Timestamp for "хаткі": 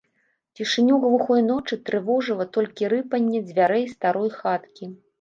4.43-4.95